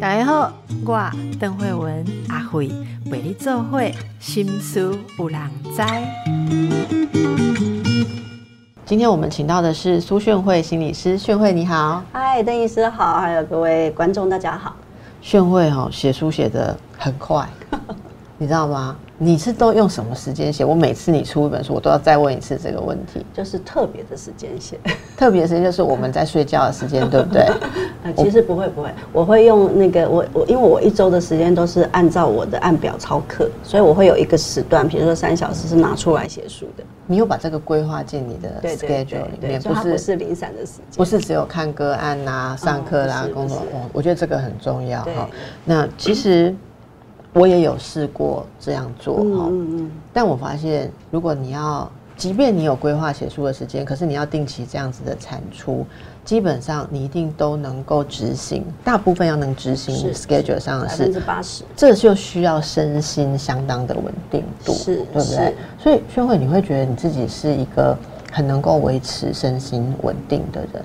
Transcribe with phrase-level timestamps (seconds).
[0.00, 0.52] 大家好，
[0.84, 2.70] 我邓慧文阿慧
[3.10, 5.40] 为你做会心思有人
[5.74, 5.82] 知。
[8.84, 14.76] 今天我们请到的是苏炫慧心理师，炫慧你好，嗨，邓医师好，还有各位观众大家好。
[15.22, 17.48] 炫慧哦，写书写的很快，
[18.36, 18.96] 你知道吗？
[19.16, 20.64] 你是都用什么时间写？
[20.64, 23.24] 我每次你出一本书，我都要再问一次这个问题。
[23.32, 24.78] 就是特别的时间写，
[25.16, 27.42] 特别时间就是我们在睡觉的时间，对不对？
[28.02, 36.82] 呃，其实不会不会，我会用那个我我因为我一周的时间都是按照我的按表操课，所以我会有一个时段，比如说三小时是拿出来写书的。
[37.06, 43.58] 你有把这个规划进你的 schedule 里面，不是不是零散的时间，不是只有看个案呐、上课啦、工作。
[43.58, 45.28] 哦，我觉得这个很重要哈。
[45.64, 46.52] 那其实。
[47.34, 49.50] 我也有试过这样做哈，
[50.12, 55.84] 但我发现，如果你要，即便你有规划写书的时间，可是你要定期这样子的产出，
[56.24, 65.54] 基本上你一定都能够执行，大部分要能执行 schedule 上的事百分之八十，这就需要身心相当的稳定度，是，对不对？
[65.76, 67.98] 所以宣慧，你会觉得你自己是一个
[68.30, 70.84] 很能够维持身心稳定的人？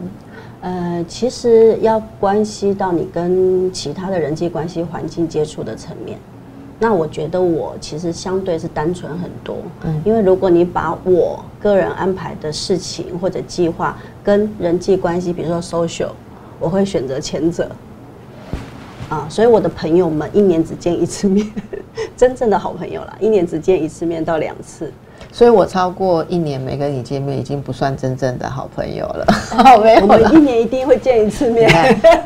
[0.62, 6.18] 呃，其实要关系到你跟其他的人际关系环境接触的层面。
[6.82, 16.12] 那我觉得我其实相对是单纯很多，嗯，因为如果你把我个人安排的事情或者计划跟人际关系，比如说 social，
[16.58, 17.70] 我会选择前者，
[19.10, 21.46] 啊，所以我的朋友们一年只见一次面，
[22.16, 24.90] 真正的好朋友啦，一年只见一次面到两次。
[25.32, 29.26] 所以我超过一年没跟你见面，已经不算真正的好朋友了。
[29.82, 31.70] 没有，我们一年一定会见一次面。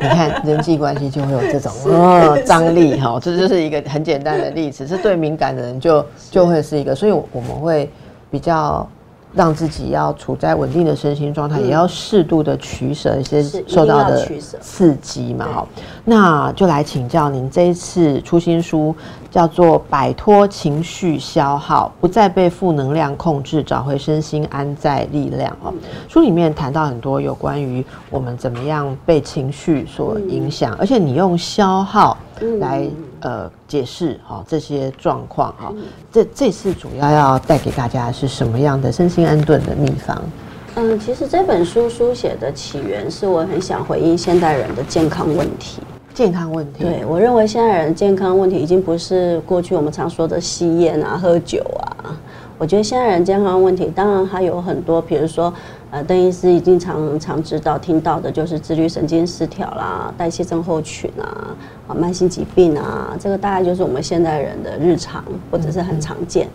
[0.00, 4.86] 你看，人际关系就会有这种 哦张力哈，这就是一个很简单的例子。
[4.86, 7.90] 是对敏感的人就就会是一个，所以我们会
[8.30, 8.88] 比较。
[9.34, 14.24] 让自己要处在稳定的身心状态，也要适度的取舍一些受到的
[14.60, 15.46] 刺激嘛。
[15.52, 15.68] 好，
[16.04, 18.94] 那就来请教您，这一次出新书
[19.30, 25.74] 叫做《摆脱情绪消耗，不再被负能量控制，找回身心安在力量》哦。
[26.08, 32.16] 书里面谈到很多有关于我们怎么样被情绪所影响，而且你用消耗
[32.60, 32.88] 来。
[33.24, 35.72] 呃，解释哈这些状况哈，
[36.12, 40.22] 这这次主要要带给大家是什么样的身心安顿的秘方？
[40.74, 45.80] 嗯，其实这本书书写的起源是我很想回应现代人的健康问题。
[46.12, 52.14] 健康问题，对我认为现代人健康问题已经不是过去我们常说的吸烟啊、喝酒啊。
[52.58, 55.50] 我觉得现代人健康问题，当然还有很多，比如说。
[55.94, 61.54] 呃，邓医师已经常常知道、听到的，就是自律神经失调啦、代谢症候群啊、
[61.86, 65.22] 啊慢性疾病啊，这个大概就是我们现代人的日常
[65.52, 66.48] 或者是很常见。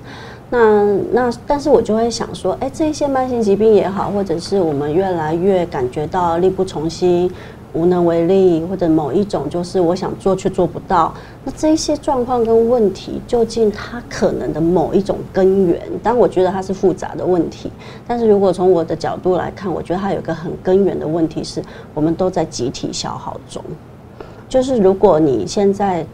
[0.49, 0.83] 那
[1.13, 7.31] 那，但是我就会想说，哎，这些慢性疾病也好，或者是我们越来越感觉到力不从心。
[7.71, 11.13] 无能为力，或者某一种就是我想做却做不到，
[11.49, 15.81] 那这些状况跟问题，究竟它可能的某一种根源？
[16.03, 17.71] 当，我觉得它是复杂的问题，
[18.07, 21.59] 但是如果从我的角度来看，我觉得它有个很根源的问题是，
[21.95, 23.63] 我们都在集体消耗中。
[24.47, 26.05] 就是如果你现在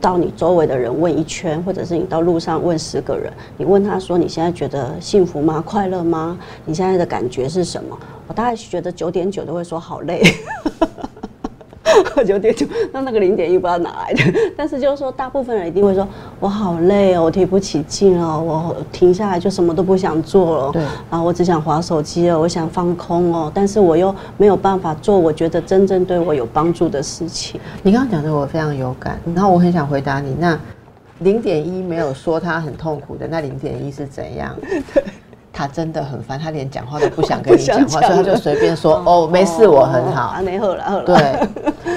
[0.00, 5.62] 到你周围的人问一圈，或者是你到路上问十个人，你问他说你现在觉得幸福吗？
[5.64, 6.36] 快乐吗？
[6.64, 7.96] 你现在的感觉是什么？
[8.26, 10.20] 我大概觉得九点九都会说好累。
[12.24, 14.22] 九点九，那那个零点一不知道哪来的，
[14.56, 16.06] 但是就是说，大部分人一定会说，
[16.38, 27.60] 我好累哦，我提不起劲哦，我停下来就什么都不想做了，对，然后，我只想划手机哦，我想放空哦，但是我又没有办法做我觉得真正对我有帮助的事情。
[27.82, 30.58] 你刚刚讲的我非常有感，然后我很想回答你，那
[31.20, 34.54] 零点一没有说他很痛苦的，那零点一是怎样？
[35.52, 35.58] 对。
[35.58, 41.14] 他真的很烦，他连讲话都不想跟你 讲话，所以他就随便说：“哦，没事，我很好。”啊没后了，对。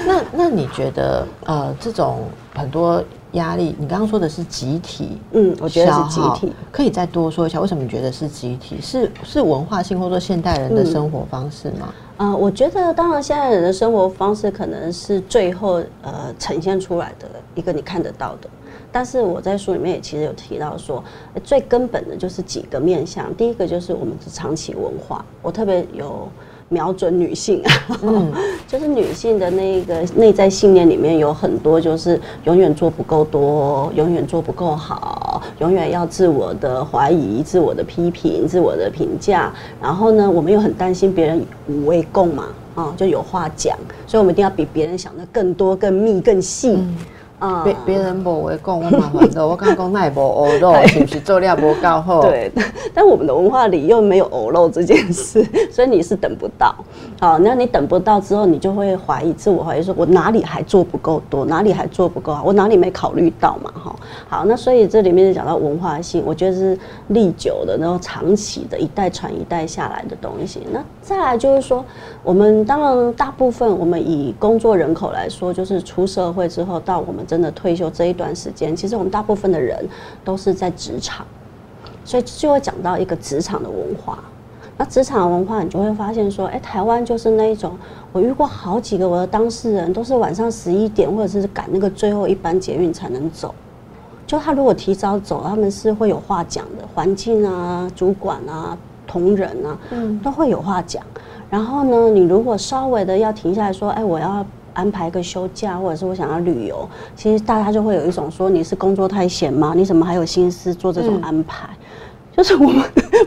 [0.06, 2.24] 那 那你觉得呃，这种
[2.54, 3.02] 很多
[3.32, 8.80] 压力，你刚刚说的是集体，嗯，我觉得是集体，可以再多说一下，为什么你觉得是集体？
[8.82, 11.94] 是是文化性，或者说现代人的生活方式吗？
[12.18, 18.50] 啊，我觉得当然，现代人的生活方式可能是最后呃呈现出来的一个你看得到的。
[18.96, 21.04] 但是我在书里面也其实有提到说，
[21.44, 23.26] 最根本的就是几个面向。
[23.36, 26.30] 第一个就是我们的长期文化，我特别有
[26.70, 27.62] 瞄准女性，
[28.02, 28.32] 嗯，
[28.66, 39.54] 就是女性的那个内在信念里面有很多，就是永远做不够多，永远做不够好，永远要自我的怀疑、自我的批评、自我的评价。
[39.82, 43.78] 然后呢，我们又很担心别人无为共嘛，啊，就有话讲，
[44.08, 46.78] 所以我们一定要比别人想的更多、更密、更细。
[46.78, 46.80] 啊，
[47.64, 52.22] 别别人不会讲我麻烦的，我刚讲那也不偶肉， 是不是做料不够好？
[52.22, 52.52] 对，
[52.94, 56.74] 但我们的文化里又没有偶肉这件事， 所以你是等不到。
[57.20, 63.72] 好，那你等不到之后，你就会怀疑，自我怀疑，说我哪里还做不够多，哪里还做不够好，我哪里没考虑到嘛？
[63.74, 63.96] 哈，
[64.28, 66.78] 好，那所以这里面讲到文化性，我觉得是
[67.10, 70.62] 历久的，然后长期的，一代传一代下来的东西。
[70.72, 71.84] 那再来就是说，
[72.24, 79.78] 我们当然大部分我们以工作人口来说，就是出社会之后到我们真的退休这一段时间，其实我们大部分的人
[80.24, 81.26] 都是在职场，
[82.04, 84.20] 所以就会讲到一个职场的文化。
[84.78, 87.78] 那职场文化，你就会发现说，哎，台湾就是那一种，
[88.12, 93.56] 我遇过好几个我的当事人，都是晚上十一点或者是赶那个最后一班捷运才能走。
[94.28, 101.02] 就他如果提早走，他们是会有话讲的，环境啊、主管啊、同仁啊，嗯，都会有话讲。
[101.50, 104.46] 然后呢，你如果稍微的要停下来说，哎，我要
[104.76, 109.74] 安排个休假，或者是我想要旅游，其实大家就会有一种说，你是工作太闲吗？
[109.76, 111.68] 你怎么还有心思做这种安排？
[112.38, 112.84] 就是我们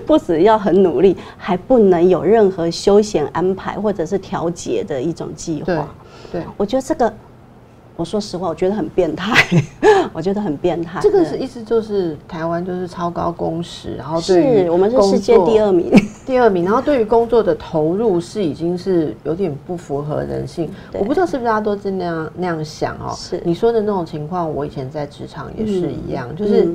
[0.06, 5.88] 不止要很努力，还不能有任何休闲安排或者是调节的一种计划。
[6.30, 7.12] 对，我觉得这个。
[7.96, 9.32] 我说实话，我觉得很变态，
[10.14, 11.00] 我觉得很变态。
[11.02, 15.90] 这个是意思就是台湾就是超高工时，然后是我们是世界第二名，
[16.28, 16.64] 第二名。
[16.64, 20.68] 然后对于工作的投入是已经是有点不符合人性。
[20.92, 23.14] 我不知道是不是大家都是那样那样想哦。
[23.16, 26.68] 是你说的那种情况，我以前在职场也是一样，就是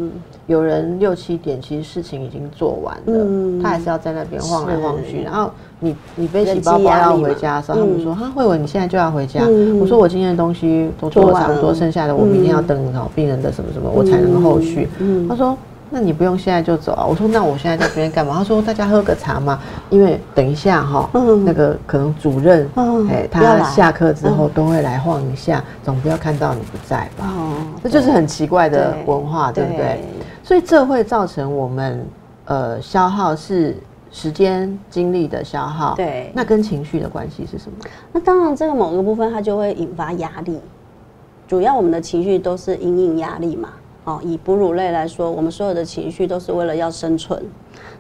[0.48, 5.52] 有人六七点其实事情已经做完了，他还是要在那边晃来晃去，然后。
[5.80, 9.42] 你你背起包包要回家的时候，他们说：“哈，慧文，你现在就要回家。”
[9.82, 14.88] 我说：“我今天的东西都做了差不多，剩下的我明天要等好病人的什么什么，我才能后续。”
[15.28, 15.58] 他说
[15.94, 19.60] ：“那你不用现在就走啊。”我说：“那我现在在这边干嘛？”他说：“大家喝个茶嘛，
[19.92, 22.68] 因为等一下哈，嗯那个可能主任
[23.10, 27.28] 哎，他下课之后都会来晃一下，总不要看到你不在吧？
[27.28, 27.54] 哦，
[27.84, 30.04] 这就是很奇怪的文化，对不对？
[30.44, 32.04] 所以这会造成我们
[32.46, 33.78] 呃消耗是。
[34.16, 37.78] 时间精力的消耗，对，那跟情绪的关系是什么？
[38.12, 40.60] 那当然，这个某个部分它就会引发压力。
[41.48, 43.70] 主要我们的情绪都是因应压力嘛。
[44.06, 47.42] 哦，以哺乳类来说，我们所有的情绪都是为了要生存。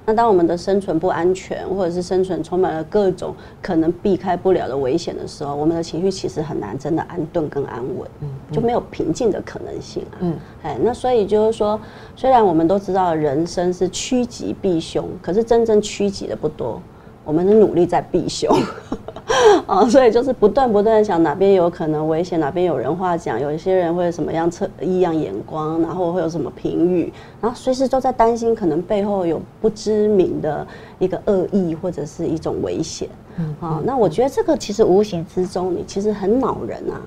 [0.05, 8.05] 那当我们的生存不安全，或者是生存充满了各种可能避开不了的危险的时候，我们的情绪其实很难真的安顿跟安稳，
[8.51, 10.19] 就没有平静的可能性啊。
[10.19, 11.79] 嗯，哎，那所以就是说，
[12.17, 16.81] 虽然我们都知道人生是趋吉避凶，可是真正趋吉的不多。
[17.25, 18.53] 我们的努力在避凶，
[19.67, 27.11] 啊，所以就是不断不断的想哪边有可能危险，哪边有人话讲，有一些人会什么样测异样眼光，然后会有什么评语，
[27.41, 30.65] 然后随时都在担心，可能背后有不知名的
[30.99, 33.07] 一个恶意或者是一种危险，
[33.59, 37.01] 啊，那我觉得这个其实无形之中，你其实很恼人啊，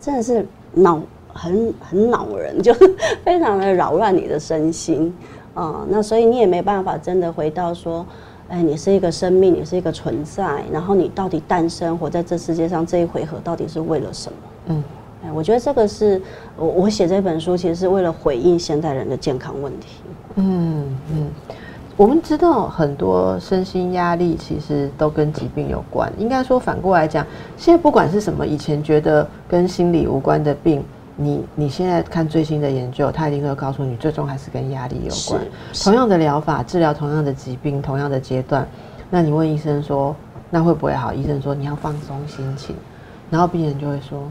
[0.00, 1.00] 真的是恼
[1.32, 2.94] 很很恼人，就是
[3.24, 5.12] 非常的扰乱你的身心，
[5.54, 8.04] 啊，那所以你也没办法真的回到说。
[8.48, 14.38] 哎，你是一个生命，你是一个存在，然后你到底诞生活在这世界上这一回合，到底是为了什么？
[14.68, 14.82] 嗯，
[15.24, 16.20] 哎，我觉得这个是
[16.56, 20.00] 我我写这本书，其实是为了回应现代人的健康问题。
[20.36, 21.28] 嗯嗯，
[21.94, 27.26] 我们知道很多身心压力其实都跟疾病有关，应该说反过来讲，
[27.58, 30.82] 现在不管是什么，以前觉得跟心理无关的病。
[31.20, 35.44] 你你现在看最新的研究，他一定会告诉你，最终还是跟压力有关。
[35.82, 38.64] 同样的疗法治疗同样的疾病，同样的阶段，
[39.10, 40.14] 那你问医生说，
[40.48, 41.12] 那会不会好？
[41.12, 42.76] 医生说你要放松心情，
[43.30, 44.22] 然后病人就会说，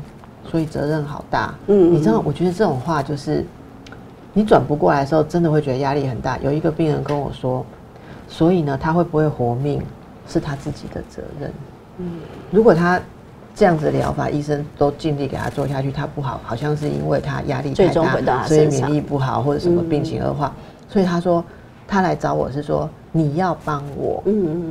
[0.50, 1.54] 所以责任好大。
[1.68, 3.46] 嗯，你知道，我觉得这种话就是
[4.32, 6.38] 你转不过来的时候，真的会觉得压力很大。
[6.38, 7.66] 有一个病人跟我说，
[8.30, 9.82] 所以呢，他会不会活命
[10.26, 11.52] 是他自己的责任。
[11.98, 12.98] 嗯，如果他。
[13.58, 17.88] 这样子疗法，医生都尽力给他做下去，他不好，好像是因为他压力太
[18.22, 20.54] 大，所以免疫不好或者什么病情恶化，
[20.88, 21.44] 所以他说
[21.88, 22.88] 他来找我是说。
[23.18, 24.24] 你要帮我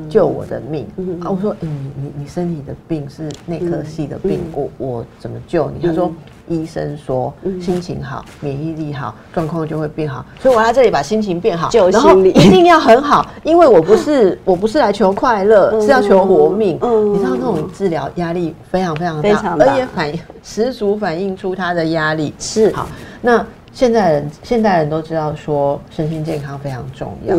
[0.09, 0.87] 救我的命
[1.21, 1.27] 啊！
[1.29, 5.85] 我说，你你你身体的病是内科系的病，我我怎么救你？
[5.85, 6.13] 他说，
[6.47, 10.25] 医生说心情好，免疫力好，状况就会变好。
[10.41, 16.77] 所以我在这里把心情变好，然后一定要很好，因为我不是我不是来求快乐，是要求活命。
[16.77, 20.13] 你知道那种治疗压力非常非常大，而且反
[20.45, 22.87] 十足反映出他的压力是好。
[23.21, 27.37] 那现在人现代人都知道说身心健康非常重要。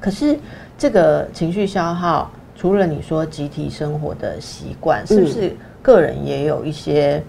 [0.00, 0.38] 可是
[0.78, 7.22] 这个情绪消耗，除了你说集体生活的习惯，是不是个人也有一些？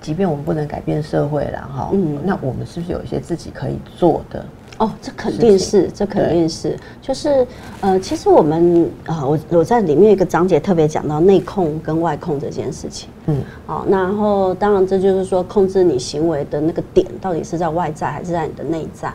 [0.00, 4.44] 即便我们不能改变社会了哈，嗯那我们是不是有一些自己可以做的？
[4.78, 7.44] 哦，这肯定是，这肯定是，就是
[7.80, 13.08] 呃，其实我们啊，我我在里面一个章节特别讲到内控跟外控这件事情。
[13.26, 19.12] 嗯，好，然后当然这就是说控制你行为的那个点到底是在外在还是在你的内在。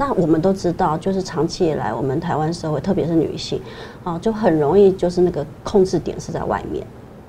[0.00, 3.60] 那我们都知道，就是长期以来我们台湾社会，特别是女性，
[4.02, 6.82] 啊，就很容易就是那个控制点是在外面。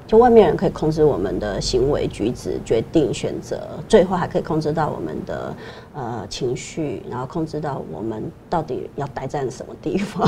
[0.07, 3.59] 就外面人可以控制我们的行为举止、决定、选择，
[3.89, 5.53] 最后还可以控制到我们的
[5.93, 10.25] 呃情绪，然后控制到我们到底要待在什么地方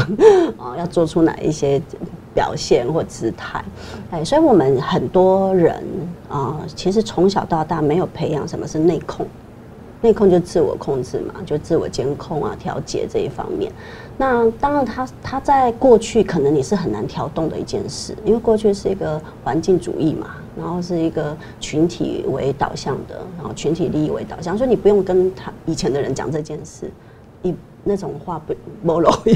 [0.57, 1.81] 啊，要做出哪一些
[2.33, 3.63] 表现或姿态。
[4.11, 5.81] 哎，所以我们很多人
[6.29, 9.25] 啊，其实从小到大没有培养什么是内控。
[10.03, 13.71] 内控就自我控制嘛，就自我监控啊、调节这一方面。
[14.17, 26.91] 那当然，他他在过去可能你是很难调动的一件事，因为过去是一个环境主义嘛，然后是一个群体为导向的，然后群体利益为导向，所以你不用跟他以前的人讲这件事，
[27.41, 28.53] 你那种话不
[28.85, 29.33] 不容易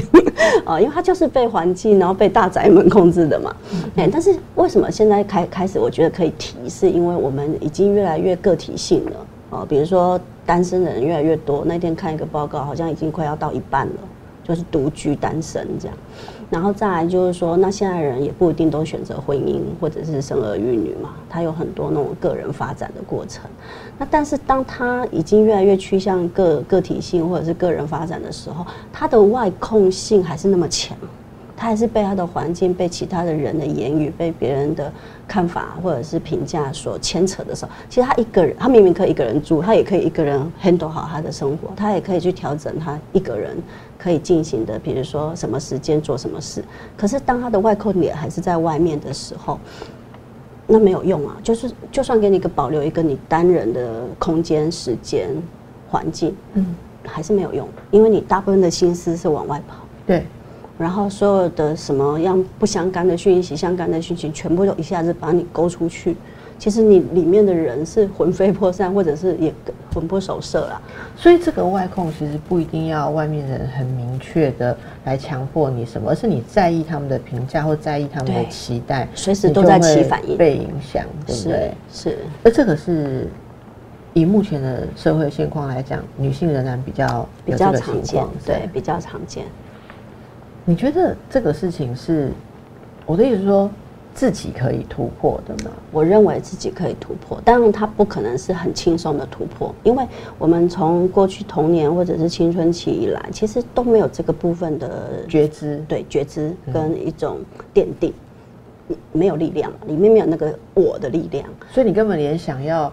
[0.64, 3.56] 啊， 因为他就是被环境然后被大宅门控制的嘛。
[3.96, 9.26] 哎，但是为什么现在开开始，我觉得可以提，是因为我们已经越来越个体性了
[9.58, 10.20] 啊，比如说。
[10.48, 11.62] 单身的人越来越多。
[11.66, 14.00] 那天看一个报告，好像已经快要到一半了，
[14.42, 15.94] 就是独居单身这样。
[16.48, 23.44] 然后再来就是说，那现在人也不一定都选择婚姻或者是生儿育女嘛，他有很多那种个人发展的过程。
[23.98, 30.96] 那但是当他已经越来越趋向个个体性或者是个人发展的时候，他的外控性还是那么强。
[31.58, 34.92] 他还是被他的环境、被其他的人的言语、被别人的
[35.26, 43.56] 看法或者是评价所牵扯的时候，其实他一个人，他明明可以一个人住，他也可以一个人 handle 好他的生活，他也可以去调整他一个人
[43.98, 46.62] 可以进行的，比如说什么时间做什么事。
[46.96, 49.58] 可是当他的外扣点还是在外面的时候，
[50.68, 51.36] 那没有用啊！
[51.42, 55.30] 就是就算给你一个保留一个你单人的空间、时间、
[55.88, 59.76] 环境，嗯，还是没有用，因为你大部分的心思是往外跑。
[60.06, 60.24] 对。
[60.78, 66.16] 然后所有的什么样不相干的讯息、相干的讯息，全部都一下子把你勾出去。
[66.56, 69.54] 其实你里面的人是魂飞魄散，或者是也
[69.94, 70.82] 魂不守舍了。
[71.16, 81.72] 所以这个外控其实不一定要外面人很明确的来强迫你什么，而是你在意他们的评价或在意他们的期待，随时都在起反应，被影响，对不对？
[81.92, 82.18] 是。
[82.42, 83.28] 那这个是
[84.12, 89.44] 以目前的社会现况来讲，女性仍然比较比较常见，对，比较常见。
[90.68, 92.30] 你觉得这个事情是
[93.06, 93.70] 我的意思，是说
[94.12, 95.70] 自己可以突破的吗？
[95.90, 100.06] 我认为自己可以突破，当然它不可能是很轻松的突破，因为
[100.38, 107.38] 我们从过去童年或者是青春期以来，其实都没有这个部分的觉知，对觉知跟一种
[107.72, 108.12] 奠定，
[109.10, 112.92] 没有力量，里面没有那个我的力量，所以你根本连想要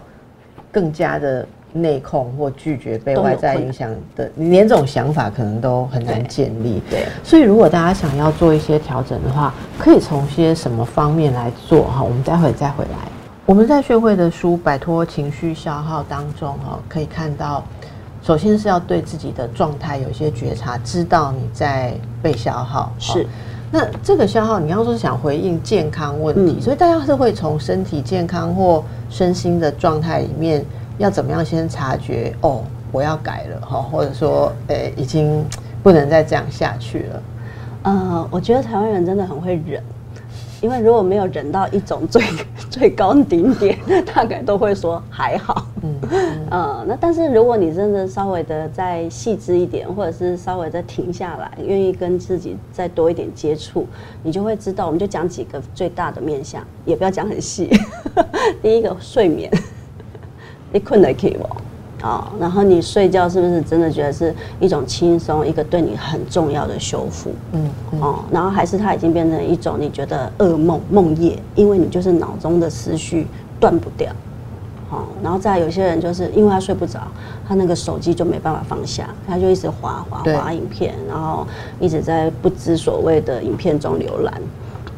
[0.72, 1.46] 更加的。
[1.80, 6.82] 内控或拒绝被外在影响的，你连这种想法可能都很难建立。
[6.90, 12.02] 对，所以如果大家想要做一些调整的话，可以从些什么方面来做哈？
[12.02, 12.98] 我们待会再回来。
[13.44, 17.62] 我们在学会的书《摆脱情绪消耗》当中哈，可以看到，
[18.22, 22.92] 首先是要对自己的状态有一些觉察，知道你在被消耗。
[22.98, 23.24] 是，
[23.70, 30.64] 那这个消耗，你要说想回应健康问题，所以大家是会从身体健康或身心的状态里面。
[30.98, 32.62] 要怎么样先察觉哦？
[32.92, 35.44] 我要改了哈，或者说，诶，已经
[35.82, 37.22] 不能再这样下去了。
[37.82, 39.82] 呃，我觉得台湾人真的很会忍，
[40.62, 42.22] 因为如果没有忍到一种最
[42.70, 43.76] 最高顶点，
[44.14, 45.66] 大概都会说还好。
[45.82, 45.94] 嗯
[46.50, 46.84] 嗯。
[46.88, 53.86] 那但是如果你真的稍微的再细致一点，或者是稍微再停下来，愿意跟自己再多一点接触，
[54.22, 54.86] 你就会知道。
[54.86, 57.68] 我们就讲几个最大的面向，也不要讲很细。
[58.62, 59.50] 第一个，睡眠。
[60.72, 61.46] 你困得可以不？
[62.06, 67.30] 啊，然后你睡觉是不是真的觉得是一种轻松，一个对你很重要的修复？
[67.52, 67.70] 嗯，
[68.00, 73.26] 哦，然后还是它已经变成一种你觉得噩梦梦夜，因为你就是脑中的思绪
[73.58, 74.12] 断不掉。
[74.88, 77.00] 好，然后再有些人就是因为他睡不着，
[77.48, 81.44] 他那个手机就没办法放下，他就一直滑滑滑影片，然后
[81.80, 84.34] 一直在不知所谓的影片中浏览，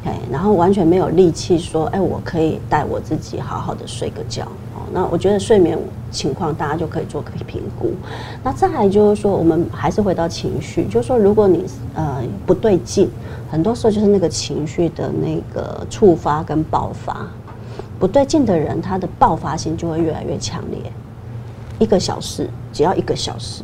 [0.04, 4.46] 哎，然后完全没有力气说，哎，我可以带我自己好好的睡个觉。
[4.92, 5.78] 那我觉得睡眠
[6.10, 7.92] 情况大家就可以做个评估。
[8.42, 11.64] 那再来就是说，我们还是回到情绪，就是说，如果你
[11.94, 13.08] 呃不对劲，
[13.50, 17.26] 很多时候就是那个情绪的那个触发跟爆发
[17.98, 20.80] 不对劲的人，他的爆发性就会越来越强烈。
[21.78, 23.62] 一个小时，只要一个小时，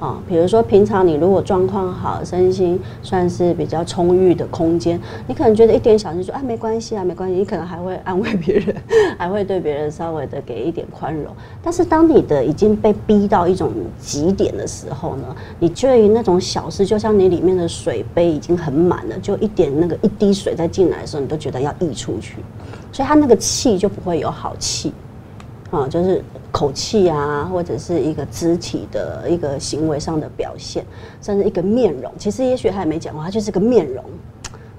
[0.00, 8.74] 啊，比如说平常你如果状况好，身心算是比较充裕的空间，你可能觉得一点小事说啊没关系啊没关系，你可能还会安慰别人，
[9.18, 11.26] 还会对别人稍微的给一点宽容。
[11.62, 22.36] 但是当你的已经被逼到一种极点的时候呢，你对于那种小事，就像你里面的水杯已经很满了，就一点那个一滴水再进来的时候，你都觉得要溢出去，
[22.90, 24.94] 所以它那个气就不会有好气。
[25.70, 26.20] 啊，就是
[26.52, 30.84] 口气啊，或者是一个肢体的一个行为上的表现，
[31.22, 32.12] 甚至一个面容。
[32.18, 34.04] 其实也许他也没讲话，他就是个面容，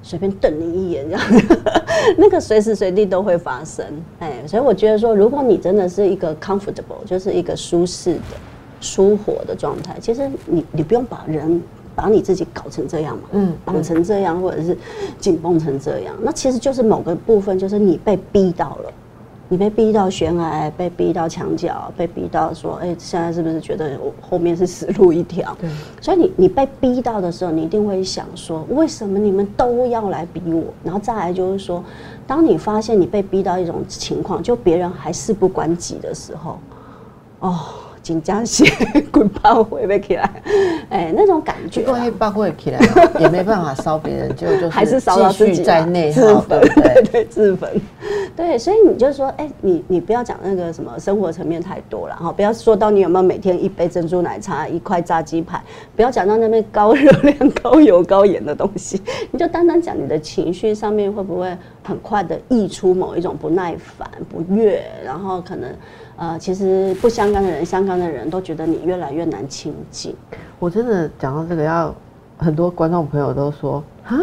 [0.01, 1.21] 随便瞪你一眼这样，
[2.17, 3.85] 那个随时随地都会发生。
[4.19, 8.37] 哎，所以我觉得说，如果你真的是一个 comfortable，就是一个舒适的、
[8.79, 11.61] 舒活的状态，其实你你不用把人
[11.95, 14.77] 把你自己搞成这样嘛，嗯，绑成这样，或者是
[15.19, 18.93] 紧绷成这样，那其实就是某个部分，就是你被逼到了。
[19.51, 25.69] 你被逼到悬崖，被逼到墙角，被逼到说：“哎，现在是不是觉得我后面是死路一条？”对。
[25.99, 31.83] 所以你你被逼到的时候，你一定会想说：“为什么你们都要来逼我？”然后再来就是说，
[32.25, 36.57] 当你发现你被逼到一种情况，就别人还事不关己的时候，
[37.41, 37.59] 哦。
[38.11, 38.65] 紧张些，
[39.09, 40.29] 滚炮会被起来，
[40.89, 41.81] 哎，那种感觉。
[41.83, 42.79] 滚炮会起来，
[43.17, 47.69] 也没办法烧别人，就就还是烧到自己在内自焚，对对自焚，
[48.35, 48.57] 对。
[48.57, 55.63] 所以你就说，哎，你你不要讲那个什么生活层面太多了哈，不要说到你有没有每天一杯珍珠奶茶，一块炸鸡排，
[55.95, 59.01] 不要讲到那边高热量、高油、高盐的东西，
[59.31, 65.69] 你就单单讲你的情绪上面会不会很快的溢出某一种不耐烦、不悦，然后可能。
[66.17, 70.15] 呃，其实不相干的人，相干的人都觉得你越来越难亲近。
[70.59, 71.93] 我真的讲到这个，要
[72.37, 74.19] 很多观众朋友都说啊，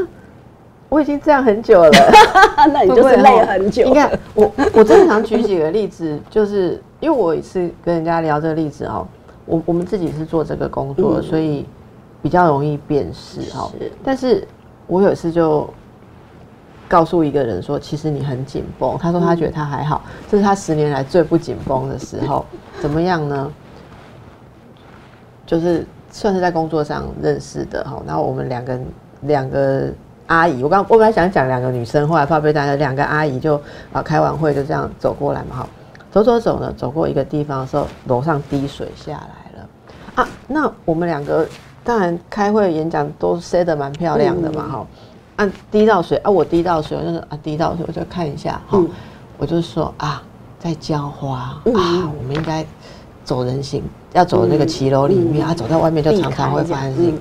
[0.89, 1.91] 我已经这样很久了，
[2.73, 3.85] 那你就是累很久。
[3.85, 9.07] 你看，我我正常举几个例子，就是因为我一次跟人家聊这个例子哦，
[9.47, 11.67] 我我们自己是做这个工作，所以
[12.23, 13.71] 比较容易辨识哈。
[14.05, 14.47] 但是
[14.87, 15.69] 我有一次就。
[16.89, 18.97] 告诉一个人说，其实你很紧绷。
[18.99, 22.45] 他说他觉得他还好，这是他十年来最不紧绷的时候。
[22.81, 23.53] 怎么样呢？
[25.45, 28.03] 就是算是在工作上认识的哈。
[28.07, 28.79] 然后我们两个
[29.23, 29.93] 两个
[30.27, 33.61] 阿姨，我刚我本来想讲两个女生，后来怕被大家两个阿姨就
[33.93, 35.69] 啊开完会就这样走过来嘛哈。
[36.11, 39.69] 走走走呢，走过一个地方的时候，楼上滴水下来了
[40.15, 40.29] 啊。
[40.47, 41.47] 那我们两个
[41.85, 44.87] 当然开会演讲都塞得蛮漂亮的嘛哈。
[45.39, 46.29] 啊，滴到水啊！
[46.29, 48.83] 我滴到水，我就是啊，滴到水，我就看一下哈。
[49.39, 50.21] 我就说啊，
[50.59, 52.67] 在浇花啊，我们应该
[53.25, 57.17] 走人行，要走那个骑楼里面啊，走在外面就常常会发生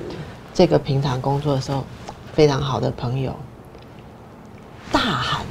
[0.51, 1.83] 这个平常工作的时候，
[2.33, 3.31] 非常好的朋友
[4.91, 5.45] 大喊：“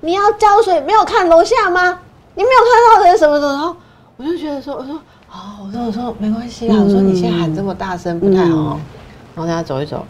[0.00, 1.98] 你要浇水，没有看楼下吗？
[2.36, 3.74] 你没有看到人什么的？”然后
[4.16, 8.78] 我就觉得说：“我说好，我说我说没关系啊，我说你现在喊这么大声不太好。”
[9.34, 10.06] 然后大家走一走。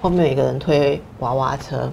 [0.00, 1.90] 后面有一个人推娃娃车，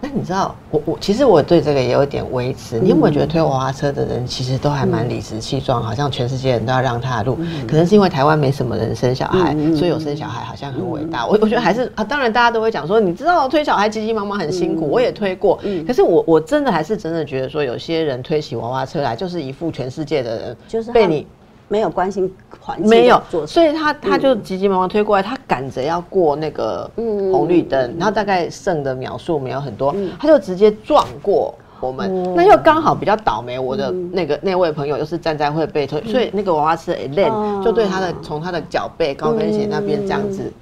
[0.00, 2.78] 那你知道我我其实我对这个也有点维持。
[2.78, 7.36] 你有没有觉得推娃娃车的人其实都还蛮理直气壮，好像全世界人都要让他路？
[7.66, 11.26] 可能是因为台湾没什么人生小孩，所以有生小孩好像很伟大。
[11.26, 15.58] 我我觉得还是啊，当然大家都会讲说，你知道推小孩急急忙忙很辛苦，我也推过。
[15.84, 21.26] 可是我我真的还是真的觉得说，有些人推起娃娃车来，就是一副全世界的人，就是被你。
[21.68, 32.34] 没有关心环境，没有，所以他他就急急忙忙推过来，他赶着要过那个红绿灯，然后大概剩的秒数没有很多，他就直接撞过我们。
[32.34, 37.30] 那又刚好比较倒霉，我的那个那位朋友又是站在会被推，所以那个娃娃车一练
[37.62, 40.52] 就对他的从他的脚背高跟鞋那边这样子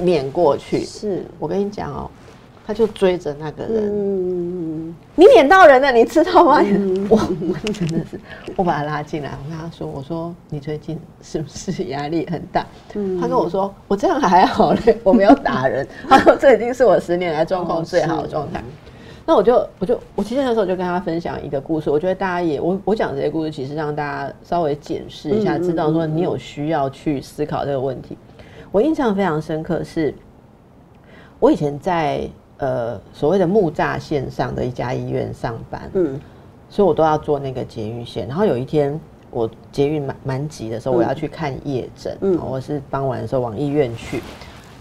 [0.00, 0.84] 碾过去。
[0.84, 1.24] 是。
[1.38, 2.10] 我跟你讲哦。
[2.68, 4.65] 他就追着那个人，
[5.14, 6.58] 你撵到人了，你知道吗？
[7.08, 8.20] 我我真的是，
[8.56, 12.66] 我把他拉进来，我跟他说：“我说你最近是不是压力很大？”
[13.20, 18.62] 他跟我说：“我这样还好嘞，我没有打人。”他说：“这已经是我十年来状况最好的状态。”
[19.24, 28.16] 那我就我就我其实那时候就跟他分享一个故事，我觉得大家也我我讲这些故事，其实让大家稍微检视一下，知道说你有需要去思考这个问题。
[28.70, 30.14] 我印象非常深刻，是
[31.38, 32.28] 我以前在。
[32.58, 36.20] 呃，所谓的木栅线上的一家医院上班，嗯，
[36.70, 38.26] 所以我都要坐那个捷运线。
[38.26, 38.98] 然后有一天
[39.30, 44.22] 我捷运蛮蛮挤的时候，我要去看夜诊，嗯，我是傍晚的时候往医院去。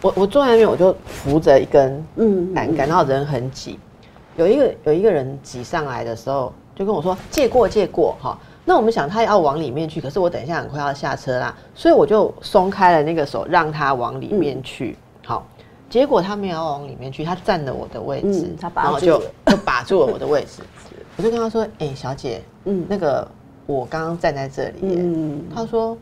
[0.02, 3.80] 我我坐在那边，我就扶着一根嗯栏杆，然后人很挤。
[4.38, 8.38] 有一个有一个人挤上来的时候，就跟我说借过借过哈。
[8.64, 14.94] 那我们想他要往里面去，可是我等一下很快要下车啦，所以我就松开了那个手，让他往里面去。
[14.94, 15.05] 好。
[15.96, 20.62] 结果他没有往里面去，他占了我的位置，然后就 就把住了我的位置。
[21.16, 23.26] 我就跟他说：“哎，小姐，嗯，那个
[23.66, 25.98] 我刚刚站在这里。”嗯，他说：“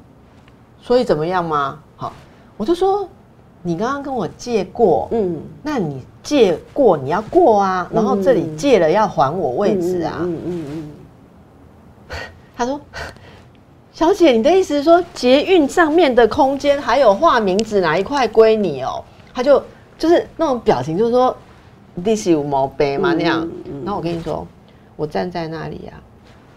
[0.82, 1.80] 所以怎么样吗？
[1.96, 2.12] 好，
[2.58, 3.08] 我就说
[3.62, 10.18] 你刚刚跟我借过，嗯，那你借过你要过啊，然后这里借了要还我位置啊。
[10.22, 10.92] 嗯嗯嗯，
[12.58, 12.82] 他说。
[13.92, 19.04] 小姐，你的意思是说捷运上面的空间还有画名字哪一块归你哦？
[19.36, 19.64] 他就
[19.98, 21.36] 就是那种表情，就是说
[22.36, 23.48] 五毛杯嘛那样。
[23.86, 24.46] 然后我跟你说，
[24.96, 26.02] 我站在那里啊，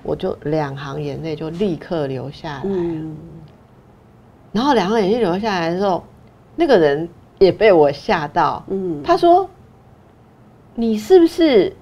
[0.02, 2.62] 我就两行眼泪就立刻流下来。
[4.52, 6.02] 然后两行眼泪流下来的时候，
[6.54, 8.64] 那个人也被我吓到。
[8.68, 9.48] 嗯，他说
[10.74, 11.74] ：“你是不是？”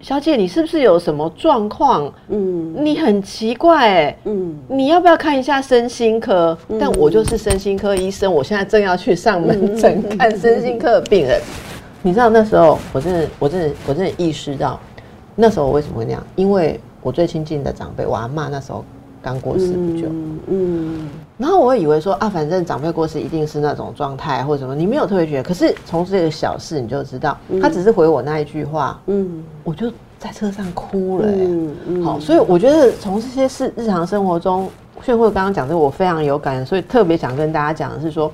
[0.00, 2.12] 小姐，你是不是有什么状况？
[2.28, 6.56] 嗯，你很奇怪哎，嗯，你要不要看一下身心科？
[6.78, 11.40] 但我就是身心科医生，我现在正要去上门诊看身心科的病人。
[12.00, 14.78] 你知道那时候，我真的，我真的，我真的意识到，
[15.34, 16.24] 那时候我为什么会那样？
[16.36, 18.84] 因为我最亲近的长辈，我阿妈那时候
[19.20, 20.06] 刚过世不久，
[20.46, 21.08] 嗯，
[21.38, 25.42] 然后我会以为说啊，反正长辈过世一定是那种状态或者什么，你没有特别觉得。
[25.42, 34.68] 可是从这个小事你就知道，他只是回我那一句话，嗯，我就在车上哭了，嗯好，所以我觉得从这些事日常生活中，
[35.02, 38.30] 炫慧刚刚讲的我非常有感，所以特别想跟大家讲的是说。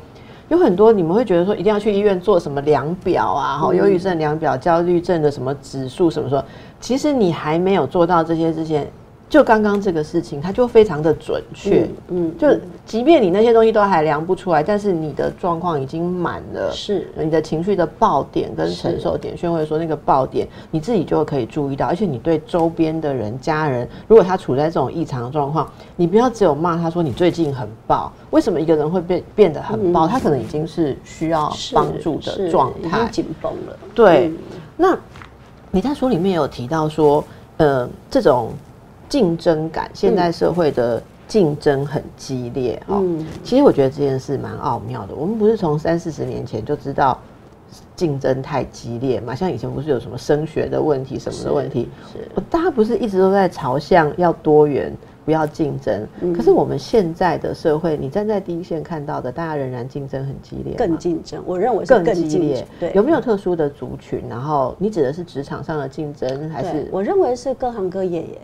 [0.51, 6.45] 有很多你们会觉得说一定要去医院做什么量表啊，哈，忧郁症量表、焦虑症的什么指数什么说，
[6.83, 8.87] 其实你还没有做到这些之前。
[9.35, 30.07] 就刚刚这个事情，它就非常的准确，嗯，就即便你那些东西都还量不出来，但是你的状况已经满了，是你的情绪的爆点跟承受点，宣慧说那个爆点，你自己就可以注意到，而且你对周边的人、家人，如果他处在这种异常状况，你不要只有骂他说你最近很爆，为什么一个人会变变得很爆？
[30.07, 33.77] 他可能已经是需要帮助的状态，紧绷了。
[33.97, 34.31] 对，
[34.77, 34.97] 那
[35.73, 37.25] 你在书里面有提到说，
[37.57, 38.53] 呃，这种。
[39.15, 43.01] 竞争感，现在社会的竞争很激烈哈。
[43.45, 45.15] 其实我觉得这件事蛮奥妙的。
[45.15, 47.17] 我们不是从三四十年前就知道
[47.95, 49.33] 竞争太激烈嘛？
[49.33, 51.89] 像以前不是有什么升学的问题、什么的问题？
[52.13, 54.93] 是，大家不是一直都在朝向要多元、
[55.25, 56.05] 不要竞争。
[56.37, 61.41] 可是我们现在的社会，你站在第一线看到的，大家仍然竞争很激烈，更竞争。
[61.47, 62.67] 我认为更激烈。
[62.81, 64.25] 对，有没有特殊的族群？
[64.29, 66.89] 然后你指的是职场上的竞争，还是？
[66.91, 68.41] 我认为是各行各业耶。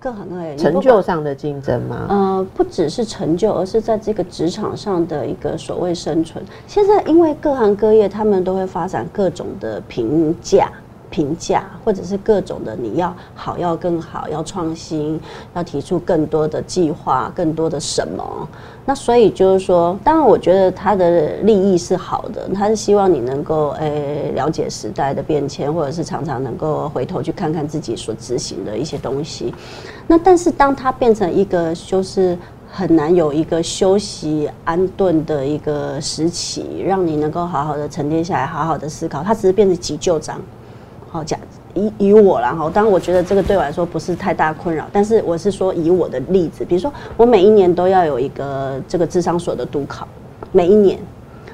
[0.00, 2.06] 各行各业成就上的竞争吗？
[2.08, 6.44] 呃，不只是成就，而是在这个职场上的一个所谓生存。
[6.66, 10.70] 现在因为各行各业，他们都会发展各种的评价。
[11.10, 15.20] 评价，或者是各种的，你要好，要更好，要创新，
[15.54, 18.48] 要提出更多的计划，更多的什么？
[18.84, 29.52] 那所以就是说，当然，我觉得他的利益是好的，他是希望你能够诶了解时代的变迁，或者是常常能够回头去看看自己所执行的一些东西。
[30.06, 32.36] 那但是，当他变成一个就是
[32.70, 40.40] 很难有一个休息安顿的一个时期，让你能够好好的沉淀下来，好好的思考，它只是变成急救章。
[41.08, 41.38] 好假
[41.74, 50.06] 以以我然后当然我觉得这个对我来说不是太大困扰，但是我是说以我的例子，比如说我每一年都要有一个这个智商所的督考，
[50.52, 50.98] 每一年，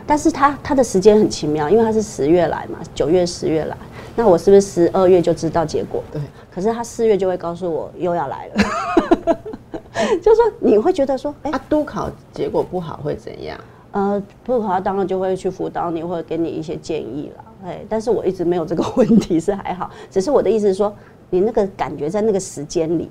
[0.07, 3.77] 但是他他的时间很奇妙，因为他是十月来嘛，九月十月来，
[4.17, 6.03] 那我是不是十二月就知道结果？
[6.13, 6.21] 对，
[6.53, 9.37] 可是他四月就会告诉我又要来了，
[10.23, 13.59] 就是说你会觉得说，哎，督考结果不好会怎样？
[13.93, 17.45] 呃，不考当然就会去辅导你，或者给你一些建议了。
[17.65, 19.91] 哎，但是我一直没有这个 问题，是还好。
[20.11, 20.95] 只是我的意思是说，
[21.31, 23.11] 你那个感觉在那个时间里，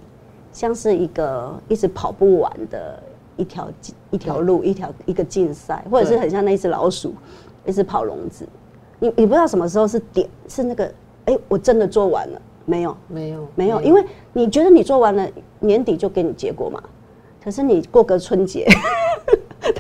[0.52, 3.02] 像是一个一直跑不完的
[3.36, 3.68] 一条
[4.12, 7.14] 一条路，一条一个竞赛，或者是很像那一只老鼠
[7.66, 8.48] 一直跑笼子。
[9.00, 10.94] 你你不知道什么时候是点，是那个
[11.26, 12.96] 哎，我真的做完了没有？
[13.08, 15.28] 没有，没有，因为你觉得你做完了，
[15.60, 16.82] 年底就给你结果嘛。
[17.44, 18.68] 可是你过个春节。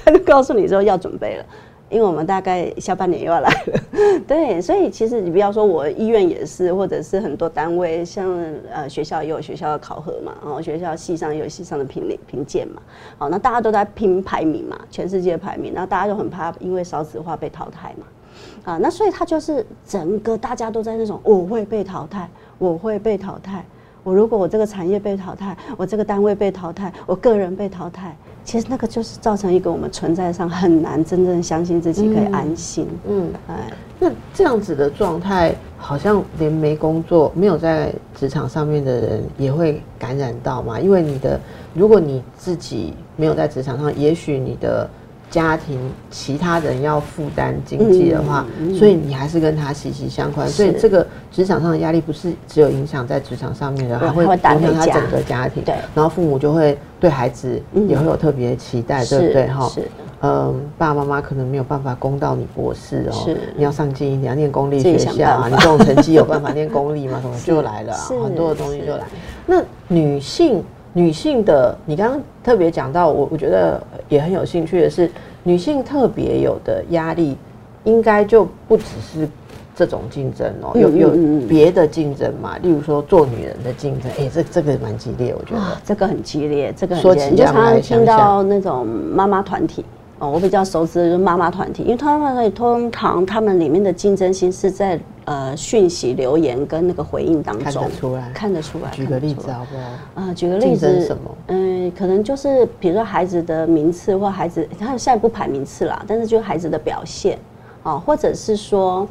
[0.05, 1.45] 他就告诉你说要准备了，
[1.93, 3.79] 因为我们大概下半年又要来了，
[4.27, 8.27] 对，所以其实你不要说我医院也是，或者是很多单位，像
[8.71, 12.81] 呃学校也有学校的考核嘛，然后学校系上也有系上的评评鉴嘛，
[13.19, 22.27] 好，那大家都在拼排名嘛，全世界排名，那大家都很怕因为少子化被淘汰嘛，啊，那所以他就是整个大家都在那种我会被淘汰，
[22.57, 23.63] 我会被淘汰，
[24.03, 28.15] 我如果我这个产业被淘汰，我这个单位被淘汰，我个人被淘汰。
[28.43, 32.87] 其实那个就是造成一个我们存在上很难真正相信自己可以安心。
[33.07, 40.79] 嗯，哎，那这样子的状态，好像连没工作、没有在职场上面的人也会感染到嘛？
[40.79, 41.39] 因为你的，
[41.73, 44.89] 如果你自己没有在职场上，也许你的。
[45.33, 45.79] 家庭
[46.11, 48.45] 其他人要负担经济的话，
[48.77, 50.47] 所以你还是跟他息息相关。
[50.47, 55.63] 所以这个职场上的压力不是只有影响在职场上面的，还会影响他整个家庭。
[55.63, 59.47] 对，然后父母就会对孩子也会有特别期待，对不对？
[59.47, 59.81] 哈，是。
[60.21, 67.19] 嗯，爸爸妈妈可能没有办法供到你博士哦，是你要上进一点，要念公立学校啊，你这种成绩有办法念公立吗？
[67.23, 69.03] 什么 就来了啊、很多的东西就来。
[69.47, 75.09] 那女性女性的，你刚刚特别讲到，我我觉得也很有兴趣的是，
[75.41, 77.35] 女性特别有的压力，
[77.83, 79.27] 应该就不只是
[79.75, 81.11] 这种竞争哦，有有
[81.47, 89.83] 别的竞争嘛，例如说做女人的竞争，哎，这这个蛮激烈，我觉哇得。，这个很激烈，这个很说激烈，常常听到那种妈妈团体。
[90.23, 98.89] 哦，我比较熟知的就是妈妈团体，因为他们通常他们里面的竞争心是在呃讯息留言跟那个回应当中看中得出来看得出来。
[98.91, 100.25] 举个例子好不好？
[100.25, 101.35] 啊、举个例子，什么？
[101.47, 107.37] 嗯、可能就是比如说孩子的名次或孩子，他现在不排名次啦，但是就是孩子的表现，
[107.83, 109.05] 啊，或者是说，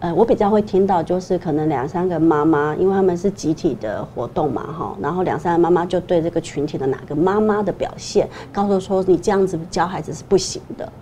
[0.00, 10.92] 呃，我比较会听到就是可能两三个妈妈，因为他们是集体的活动嘛，哈，然后两三个妈妈就对这个群体的哪个妈妈的表现，告诉说你这样子教孩子是不行的，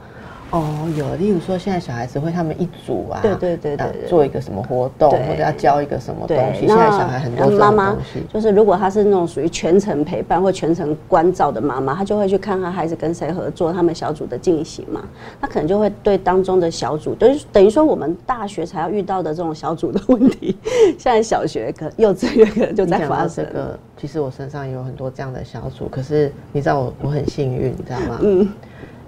[0.52, 6.66] 哦，有，例如说现在小孩子会他们一组啊，对对对对呃对做一个什么活动，或者要教一个什么东，西。
[6.66, 15.02] 现在小孩很多这种妈妈东西，就是如果她是那种属于全程陪伴或全程关照的妈妈，她就会去看看孩子跟谁合作，他们小组的进行嘛，
[15.40, 20.56] 她可能就会对当中的小组，等于等于说我们大学才要遇到的这种小组的问题，
[20.96, 23.44] 现在小学可幼稚园可能就在发生。
[23.44, 28.18] 这个，其实我身上也有很多这样的小组，可是你知道我我很幸运，你知道吗？
[28.22, 28.48] 嗯，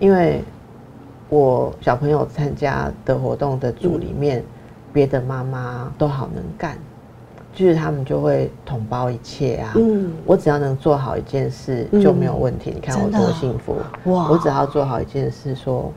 [0.01, 0.43] 因为
[1.29, 4.43] 我小朋友参加的活动的组里面，
[4.93, 6.79] 别、的妈妈都好能干，
[7.53, 9.73] 就是他们就会统包一切啊。
[9.77, 12.73] 嗯我只要能做好一件事就没有问题。
[12.75, 13.77] 你看我多幸福！
[14.11, 15.93] 哇我只要做好一件事，说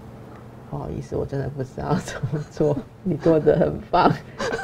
[0.70, 4.12] 不好意思，我真的不知道怎么做，你做的很棒，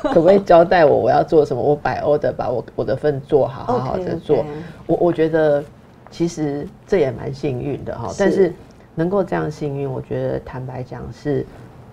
[0.03, 1.61] 可不可以交代我我要做什么？
[1.61, 4.45] 我百欧的把我我的份做好，好好的做。
[4.85, 5.63] 我我觉得
[6.09, 8.53] 其实这也蛮幸运的哈，是但是
[8.97, 11.45] 能够这样幸运，我觉得坦白讲是，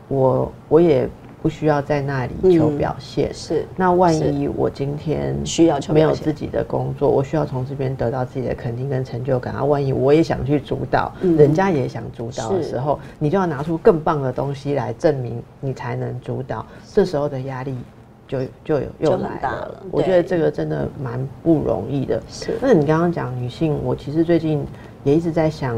[0.08, 1.06] 我我也
[1.42, 3.32] 不需要在那里求嗯表现。
[3.34, 9.52] 是那万一我今天需要求没有自己的工作，我需要从这边得到自己的肯定跟成就感。
[9.52, 16.64] 啊，万一我也想去主导，嗯人家也想主导的是时候，你就要拿出更棒的东西来证明你才能主导。
[16.90, 17.76] 这时候的压力
[18.26, 19.82] 就就有又来了大了。
[19.90, 22.22] 我觉得对这个真的蛮不容易的。
[22.30, 24.64] 是那你刚刚讲女性，我其实最近
[25.02, 25.76] 也一直在想，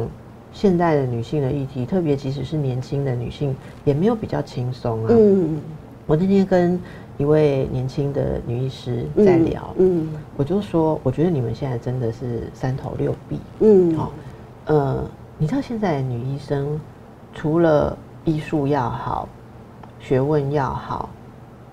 [0.56, 5.08] 现代的女性的议题，特别即使是年轻的女性，也没有比较轻松啊。
[5.10, 5.60] 嗯。
[6.06, 6.80] 我那天跟
[7.18, 13.38] 一位年轻的女医师在聊，嗯我就说，我觉得你们现在真的是三头六臂。
[13.60, 13.94] 嗯。
[13.94, 14.12] 好、
[14.64, 15.04] 呃，
[15.36, 16.80] 你知道现在的女医生
[17.34, 19.28] 除了医术要好，
[20.00, 21.10] 学问要好，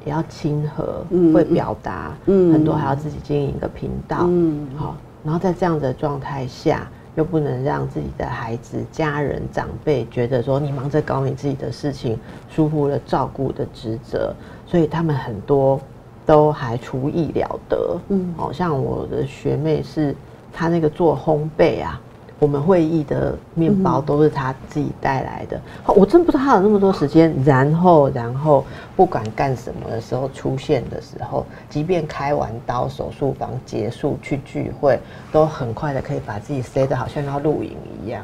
[0.05, 2.51] 也要亲和，嗯会表达，嗯。
[2.51, 4.67] 很多还要自己经营一个频道，嗯。
[4.75, 14.33] 好、然后在这样的状态下，又不能让自己的孩子、家人、长辈觉得说你忙着搞你自己的事情，疏忽了照顾的职责，
[14.65, 15.79] 所以他们很多
[16.25, 17.99] 都还厨艺了得。
[18.09, 20.15] 嗯好、像我的学妹是，
[20.51, 22.01] 她那个做烘焙啊。
[22.43, 27.33] 我们会议的面包都是他自己带来的，好我真不知道他有那么多时间。
[27.45, 28.65] 然后，然后
[28.97, 34.99] 不管干什么的时候出现的时候，即便开完刀，手术房结束去聚会，
[35.31, 38.21] 都很快的可以把自己塞得好像要露营一样。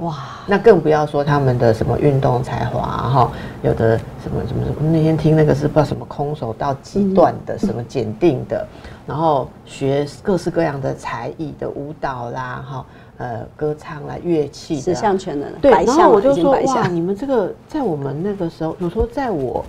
[0.00, 8.66] 哇那更不要说他们的什么运动才华哈、有的什么什么什么，那天听那个是不知道什么空手道几段的，什么检定的，
[9.06, 12.86] 然后学各式各样的才艺的舞蹈啦哈，
[13.20, 19.62] 呃歌唱啦乐器的十啊项全能，对，然后我就说哇，你们这个在我们那个时候，有时候在我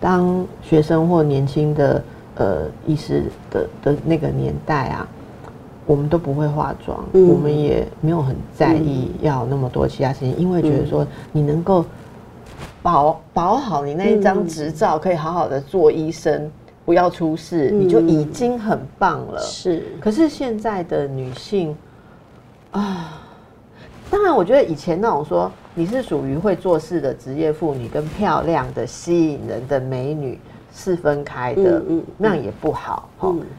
[0.00, 2.04] 当学生或年轻的
[2.36, 5.08] 呃医师的的那个年代啊，
[5.86, 7.28] 我们都不会化妆，嗯。
[7.28, 11.84] 我们也没有很在意要那么多其他事情，因为觉得说你能够
[12.80, 16.48] 保保好你那一张嗯执照，可以好好的做医生，
[16.84, 19.40] 不要出事，你就已经很棒了。
[19.40, 19.84] 是。
[20.00, 21.74] 可是现在的女性
[22.74, 23.22] 啊，
[24.10, 30.40] 当然，我觉得以前那种说你是属于会做事的职业妇女，跟漂亮的、吸引人的美女
[30.74, 33.08] 是分开的，嗯嗯那样也不好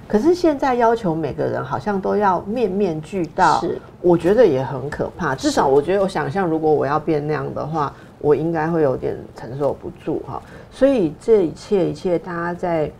[0.05, 3.79] 可是现在要求每个人好像都要面面俱到，是。
[4.01, 5.33] 我觉得也很可怕。
[5.33, 10.41] 至少我觉得，我想象如果我要变那样的话，我应该会有点承受不住哈。
[10.69, 12.91] 所以这一切一切，大家在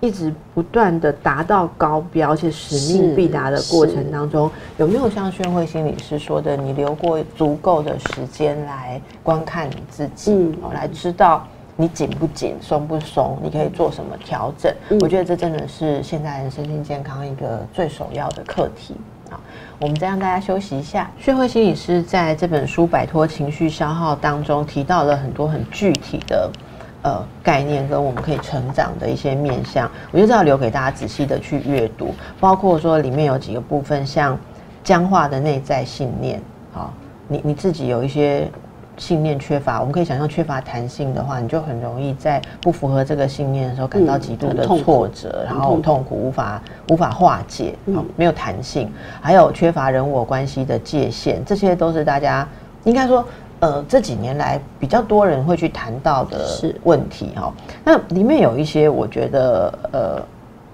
[0.00, 14.70] 一直不断的达到高标，而且使命必达的过程当中，有没有像宣慧心理师说的，你留过足够的时间来观看你自己，嗯哦，来知道你紧不紧、松不松，你可以做什么调整？
[14.90, 18.94] 嗯我觉得这真的是现代人身心健康一个最首要的课题。
[19.30, 19.40] 好，
[19.80, 21.10] 我们再让大家休息一下。
[21.18, 26.48] 薛慧心理师在这本书《摆脱情绪消耗》当中提到了很多很具体的
[27.02, 32.14] 呃概念，跟我们可以成长的一些面向，我觉得要留给大家仔细的去阅读。
[32.40, 34.38] 包括说里面有几个部分，像
[34.82, 36.40] 僵化的内在信念，
[36.72, 36.92] 好，
[37.28, 38.48] 你你自己有一些。
[38.98, 47.74] 信念缺乏，我们可以想象缺乏弹性的话，你就很容易在不符合这个信念的时候感到极度的挫折，然后痛苦无法无法化解，
[48.16, 52.48] 没有弹性，还有缺乏人我关系的界限，这些都是大家
[52.84, 53.22] 应该说，
[53.60, 57.52] 呃，这几年来比较多人会去谈到的问题哈。
[57.84, 60.22] 那里面有一些我觉得，呃，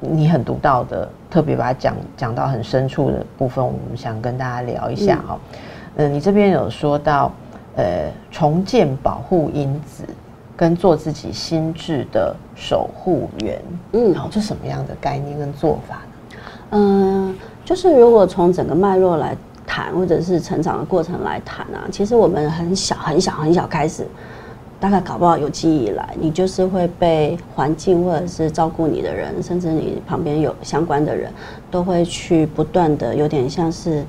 [0.01, 5.39] 你很独到的，特别把它讲讲到很深处的部分，我们想跟大家聊一下哈。
[5.97, 7.31] 嗯，你这边有说到。
[7.75, 10.05] 呃，重建保护因子，
[10.55, 16.37] 跟做自己心智的守护员，嗯，好，这什么样的概念跟做法呢？
[16.73, 19.35] 嗯，就是如果从整个脉络来
[19.73, 24.07] 谈，或者是成长的过程来谈啊，其实我们很小很小很小开始，
[24.79, 31.33] 大概搞不好有记忆以来，你就是会被环境或者是照顾你的人，甚至你旁边有相关的人，
[31.71, 34.05] 都会去不断的有点像是。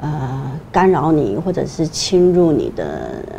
[0.00, 2.84] 呃，干扰你或者是侵入你的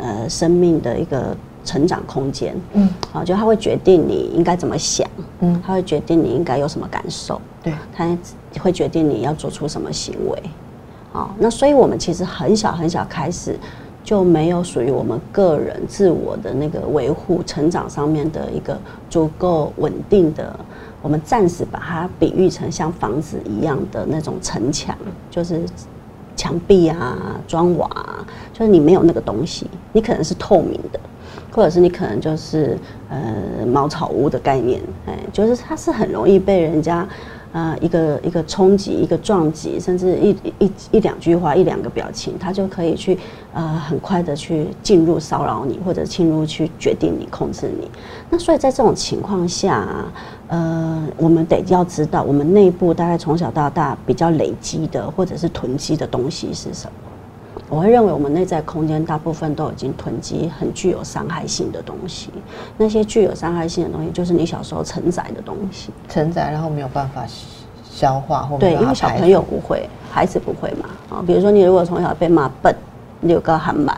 [0.02, 5.08] 呃生命的一个成长空间，嗯，好，就他会决定你应该怎么想，
[5.40, 8.18] 嗯，他会决定你应该有什么感受，对，他
[8.60, 10.42] 会决定你要做出什么行为，
[11.16, 13.58] 好，那所以我们其实很小很小开始
[14.04, 20.54] 就没有属于我们个人自我的那个维护成长上面的一个足够稳定的，
[21.00, 24.94] 我们暂时把它比喻成像房子一样的那种城墙，
[25.30, 25.62] 就是。
[26.38, 27.88] 墙壁啊，砖瓦，
[28.52, 31.00] 就是你没有那个东西，你可能是透明的，
[31.50, 32.76] 或者是你可能就是
[33.08, 33.18] 呃
[33.66, 37.08] 茅草屋的概念，哎，就是它是很容易被人家。
[37.56, 43.18] 啊，一个一个冲击，一个撞击，甚至一一一两句话，一两个表情，他就可以去
[43.54, 47.90] 呃很快的去进入骚扰你，或者进入去决定你、控制你。
[48.28, 49.88] 那所以在这种情况下，
[50.48, 57.05] 呃，我们得要知道，我们内部大概从小到大比较累积的或者是囤积的东西是什么。
[57.68, 62.30] 我会认为，我们内在空间大部分都已经囤积很具有伤害性的东西。
[62.78, 67.24] 那些具有伤害性的东西，就是你小时候承载的东西，承载然后没有办法
[67.90, 71.24] 消化或对，因为小朋友不会，孩子不会嘛啊。
[71.26, 72.74] 比如说，你如果从小被骂笨，
[73.20, 73.96] 你有个寒蛮，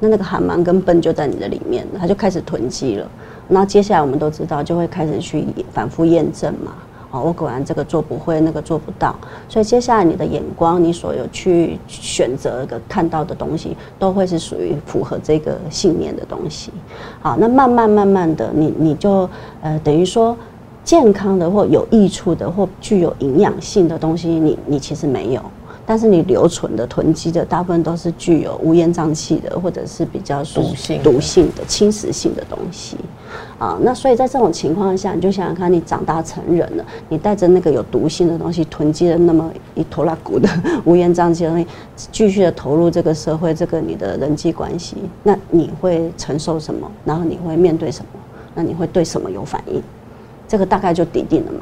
[0.00, 3.08] 那那个寒蛮跟笨就在你的里面，他就开始囤积了。
[3.46, 6.72] 那接下来我们都知道，就会开始去反复验证嘛。
[7.10, 9.16] 哦，我果然这个做不会，那个做不到，
[9.48, 16.70] 所以接下来你的眼光，你所有去选择的看到的东西，都会是属于符合这个信念的东西。
[17.20, 19.28] 好，那慢慢慢慢的，你你就
[19.62, 20.36] 呃等于说
[20.84, 25.42] 健康的或有益处的或具有营养性的东西，你你其实没有。
[25.90, 32.98] 但是你留存的囤积的大部分都是具有乌烟瘴气的，或者是比较毒性、毒性的侵蚀性的东西，
[33.58, 40.46] 啊，那所以在这种情况下，你就想想看，你长大成人了，你带着那个有毒性的东西囤积了那么一坨拉骨的
[40.84, 41.66] 乌烟瘴气的东西，
[42.12, 46.86] 继续的投入这个社会，这个你的人际关系，那你会承受什么？
[47.06, 48.20] 然后你会面对什么？
[48.54, 49.82] 那你会对什么有反应？
[50.46, 51.60] 这个大概就抵定了嘛，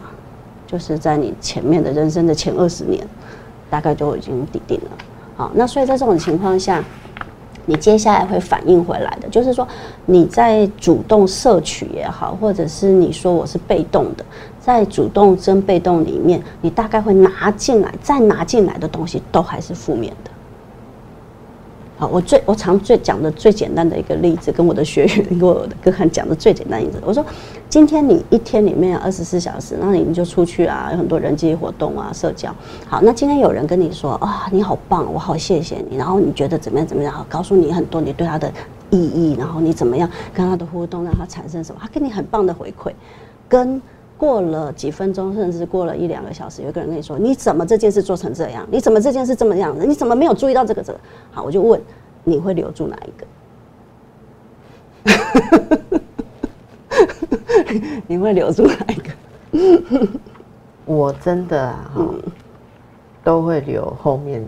[0.66, 3.06] 就是在你前面的人生的前二十年。
[3.68, 4.90] 大概就已经抵定了，
[5.36, 6.82] 好，那所以在这种情况下，
[7.64, 9.66] 你接下来会反应回来的，就是说
[10.04, 14.24] 你在主动摄取也好，或者是你说我是被动的，
[14.60, 20.30] 在主动跟被动里面，你大概会拿进来，再拿进来的东西都还是负面的。
[21.98, 27.24] 好，我最我常最讲的最简单的一个例子，跟我的学员跟我的个案讲的最简单例子，我说，
[27.70, 32.54] 今天你一天里面二十四小时，那你就出去啊，有很多人际活动啊，社交。
[32.86, 37.10] 好，那今天有人跟你说啊，你好棒，我好谢谢你，然后你觉得怎么样怎么样？
[37.10, 38.52] 好，告诉你很多你对他的
[38.90, 41.80] 意义，然后你怎么样跟他的互动，让他产生什么？
[41.82, 42.92] 他给你很棒的回馈，
[43.48, 43.80] 跟。
[44.18, 48.66] 过了几分钟，甚至过了一两个小时，有个人跟你说：“你怎么这件事做成这样？
[48.70, 49.84] 你怎么这件事这么样子？
[49.84, 50.82] 你怎么没有注意到这个？
[50.82, 50.98] 这个？”
[51.32, 51.78] 好，我就问：
[52.24, 53.26] 你会留住哪一个？
[58.06, 59.10] 你会留住哪一个？
[60.86, 62.06] 我真的哈，
[63.22, 64.42] 都会留后面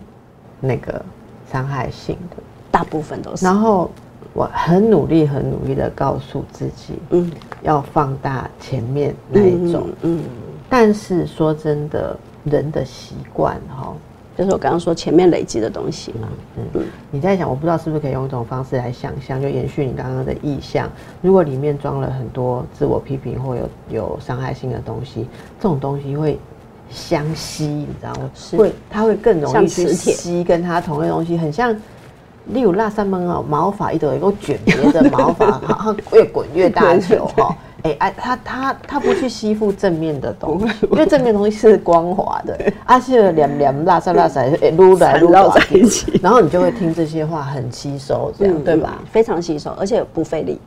[0.61, 1.05] 那个
[1.53, 2.37] 伤害性的，
[2.71, 3.45] 大部分都是。
[3.45, 3.91] 然后。
[4.39, 7.29] 我很努力，很努力的告诉自己，嗯，
[7.63, 10.23] 要放大前面那一种，嗯，
[10.69, 13.93] 但是说真的，人的习惯哈，
[14.37, 16.29] 就是我刚刚说前面累积的东西嘛，
[16.75, 20.89] 嗯，你在想，我不知道是不是可以用一种方式来想象，就延续你刚刚的意象，
[21.21, 25.27] 如果里面装了很多自我批评或有有伤害性的东西，
[25.59, 26.39] 这种东西会
[26.91, 28.31] 相吸，你知道吗？
[28.37, 28.57] 是。
[28.57, 31.77] 会它会更容易去磁吸跟它同类东西，很像。
[32.53, 37.57] 例如辣三门哦，毛发一朵一个卷别的毛发，好像越滚越大球 哈。
[37.83, 48.95] 哎哎，它它它不去吸附正面的东西，因为正面的东西是光滑的，啊，是两两拉撒拉撒， 哎撸来撸到在一起，然后你就会听这些话很吸收，这样对吧？
[48.99, 50.61] 嗯非常吸收，而且不费力。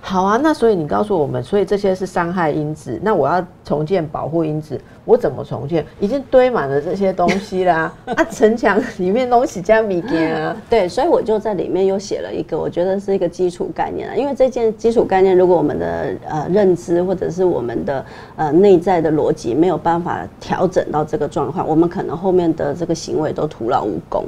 [0.00, 5.84] 好啊，那所以你告诉我们，所以这些是伤害因子，那我要重建保护因子，我怎么重建？
[5.98, 14.14] 已经堆满了这些东西啦， 啊，城墙里面东西加米件啊，对，所以我就在里面又写了一个，我觉得是一个基础概念啊。
[14.14, 18.04] 因为这件基础概念，如果我们的呃认知或者是我们的
[18.36, 24.24] 呃内在的逻辑没有办法调整到这个状况，我们可能后面的这个行为都徒劳无功。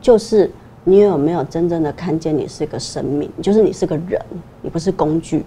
[0.00, 0.50] 就是
[0.84, 4.20] 你有没有真正的看见你是个生命，就是你是个人，
[4.62, 5.44] 你不是工具。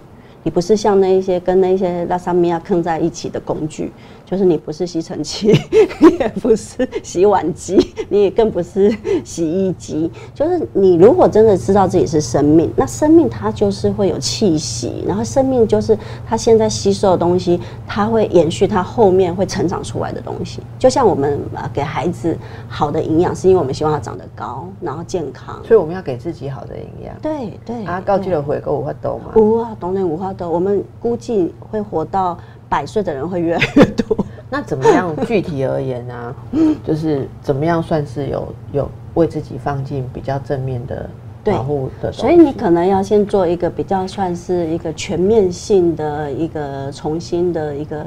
[0.48, 3.92] 你不是像那一些跟那些拉萨米亚坑在一起的工具，
[4.24, 5.48] 就是你不是吸尘器，
[6.00, 7.76] 你也不是洗碗机，
[8.08, 8.90] 你也更不是
[9.22, 10.10] 洗衣机。
[10.34, 15.94] 就是你如果真的知道自己是生命，那生命它就是会有气息，然后生命就是
[16.26, 20.62] 它现在吸收的东西，它会延续它后面会成长出来的东西。
[20.78, 22.34] 就像我们啊给孩子
[22.66, 25.62] 好的营养，是因为我们希望他长得高，然后健康。
[25.62, 27.14] 所以我们要给自己好的营养。
[27.20, 29.32] 对对啊，告记了回购我会懂吗？
[29.36, 30.48] 有啊，当然有法度。
[30.50, 34.16] 我们估计会活到百岁的人会越来越多。
[34.48, 35.14] 那怎么样？
[35.26, 36.34] 具体而言呢、
[36.82, 41.10] 就是怎么样算是有有为自己放进比较正面的
[41.44, 42.10] 保护的？
[42.10, 48.06] 所以你可能要先做一个比较算是一个全面性的一个重新的一个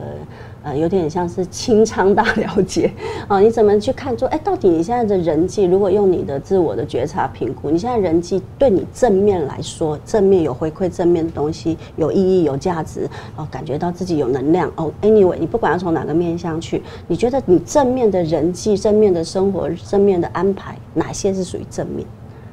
[0.63, 2.91] 呃，有点像是清仓大了解
[3.27, 3.39] 啊。
[3.39, 14.91] 你怎么去看说，哎，到底你现在的人际，如果用你的自我的觉察评估，你现在人际对你正面来说，正面有回馈正面的东西，有意义、有价值，哦，感觉到自己有能量哦。
[15.01, 22.05] Anyway，你不管要从哪个面向去，你觉得你正面的人际、正面的生活、正面的安排，哪些是属于正面？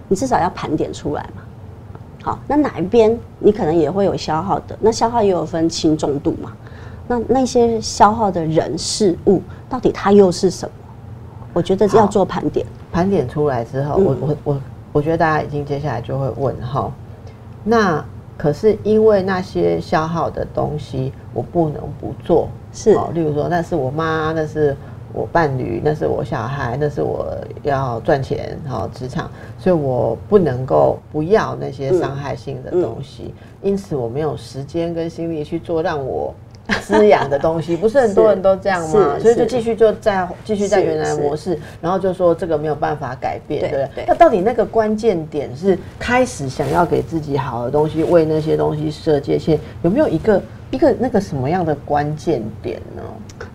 [0.09, 1.43] 你至少要盘点出来嘛。
[2.23, 6.53] 好，那哪一边你可能也会有消耗的，那消耗也有分轻重度嘛。
[7.09, 10.75] 那那些消耗的人事物，到底它又是什么？
[11.55, 12.65] 我觉得要做盘点。
[12.93, 14.05] 盘点出来之后，嗯。
[14.05, 14.61] 我我我
[14.93, 16.93] 我觉得大家已经接下来就会问哈，
[17.65, 18.05] 那
[18.37, 22.93] 可是因为那些消耗的东西，我不能不做，是。
[22.93, 24.77] 哦，例如说那是我妈，那是
[25.13, 27.27] 我伴侣，那是我小孩，那是我
[27.63, 36.35] 要赚钱，好、职场，所以我不能够不要那些伤害性的东西，因此我没有时间跟心力去做让我。
[36.83, 39.19] 滋养的东西， 不是很多人都这样吗？
[39.21, 44.05] 所以就继续就在继续在原来模式，然后就说这个没有办法改变，对对不对对？
[44.07, 53.03] 那到底那个关键点是开始想要给自己好的东西，为那些东西设界限，有没有一个一个那个什么样的关键点呢？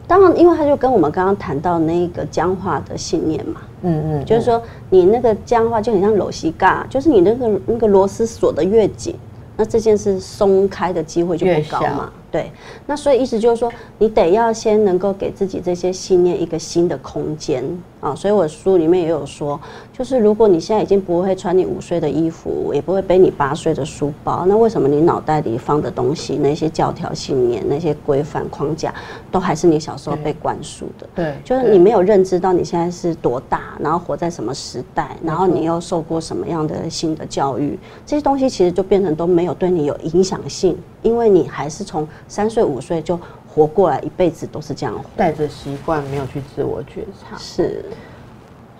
[0.06, 9.16] 当然，因为它就跟我们刚刚谈到那个僵化的信念嘛，嗯嗯，就是说你那个僵化就很像螺丝嘎，就是你那个那个螺丝锁的越紧，
[9.56, 12.12] 那这件事松开的机会就越高嘛。
[12.34, 12.52] 对，
[12.88, 17.64] 那所以意思就是说，你得要先能够给自己这些信念一个新的空间。
[18.04, 18.14] 啊。
[18.14, 19.60] 所以我书里面也有说，
[19.92, 28.94] 就是如果你现在已经不会穿你五岁的衣服，也不会背你八岁的书包，那为什么你脑袋里放的东西，那些教条信念、那些规范框架，
[29.32, 31.08] 都还是你小时候被灌输的？
[31.16, 43.18] 对，就是你没有认知到你现在是多大，然后活在什么时代，然后你又受过什么样的新的教育，这些东西其实就变成都没有对你有影响性，因为你还是从三岁五岁就
[43.54, 45.06] 活过来，一辈子都是这样活。
[45.16, 47.86] 带着习惯没有去自我觉察，是，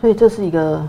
[0.02, 0.82] 所以这是一个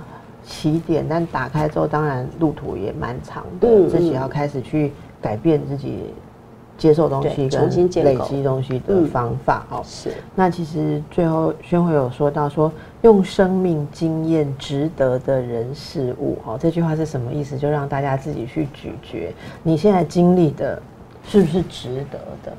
[0.46, 6.12] 起点，但打开之后，当然路途也蛮长的，嗯自己嗯要开始去改变自己
[6.76, 9.82] 接受东西重新跟累积东西的嗯方法哦。
[9.84, 12.72] 是，那其实最后宣慧有说到说，
[13.02, 17.56] 用生命经验值得的人事物，哦，这句话是什么意思？
[17.58, 20.80] 就让大家自己去咀嚼，你现在经历的
[21.28, 22.52] 是不是值得的？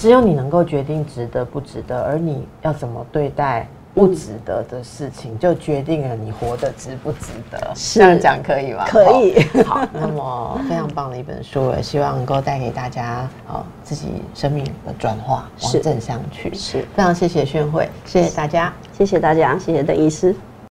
[0.00, 7.72] 好，只有你能够决定值得不值得，而你要怎么对待不值得的事情，就决定了你活得值不值得。
[7.74, 8.84] 是这样讲可以吗？
[8.86, 9.86] 可以 好。
[9.92, 16.54] 那么非常棒的一本书，也希望能够带给大家哦自己生命的转化，往是正向去。
[16.54, 18.72] 是，非常谢谢宣慧，谢谢大家。
[18.96, 20.34] 谢谢大家，谢谢邓医师。